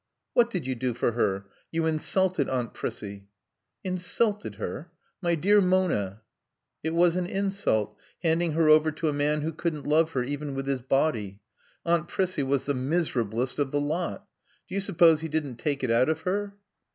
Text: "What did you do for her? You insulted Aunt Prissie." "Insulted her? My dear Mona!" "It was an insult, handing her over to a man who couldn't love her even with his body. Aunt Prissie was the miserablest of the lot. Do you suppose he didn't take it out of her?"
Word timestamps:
"What 0.33 0.49
did 0.49 0.65
you 0.65 0.73
do 0.73 0.95
for 0.95 1.11
her? 1.11 1.45
You 1.71 1.85
insulted 1.85 2.49
Aunt 2.49 2.73
Prissie." 2.73 3.27
"Insulted 3.83 4.55
her? 4.55 4.91
My 5.21 5.35
dear 5.35 5.61
Mona!" 5.61 6.21
"It 6.83 6.95
was 6.95 7.15
an 7.15 7.27
insult, 7.27 7.95
handing 8.23 8.53
her 8.53 8.67
over 8.67 8.91
to 8.93 9.09
a 9.09 9.13
man 9.13 9.41
who 9.43 9.53
couldn't 9.53 9.85
love 9.85 10.13
her 10.13 10.23
even 10.23 10.55
with 10.55 10.65
his 10.65 10.81
body. 10.81 11.39
Aunt 11.85 12.07
Prissie 12.07 12.41
was 12.41 12.65
the 12.65 12.73
miserablest 12.73 13.59
of 13.59 13.69
the 13.69 13.79
lot. 13.79 14.25
Do 14.67 14.73
you 14.73 14.81
suppose 14.81 15.21
he 15.21 15.27
didn't 15.29 15.57
take 15.57 15.83
it 15.83 15.91
out 15.91 16.09
of 16.09 16.21
her?" 16.21 16.55